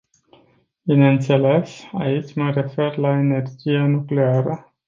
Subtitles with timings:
[0.83, 4.73] Bineînțeles, aici mă refer la energia nucleară.